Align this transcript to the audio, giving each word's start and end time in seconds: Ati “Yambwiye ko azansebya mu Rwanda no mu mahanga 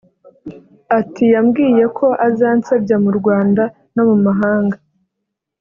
Ati 0.99 1.23
“Yambwiye 1.33 1.83
ko 1.97 2.07
azansebya 2.27 2.95
mu 3.03 3.11
Rwanda 3.19 3.63
no 3.95 4.03
mu 4.09 4.17
mahanga 4.25 4.77